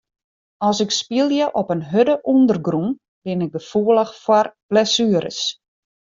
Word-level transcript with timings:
As 0.67 0.77
ik 0.83 0.91
spylje 0.99 1.45
op 1.61 1.67
in 1.73 1.81
hurde 1.91 2.15
ûndergrûn 2.33 2.89
bin 3.23 3.43
ik 3.45 3.51
gefoelich 3.57 4.11
foar 4.23 4.47
blessueres. 4.69 5.39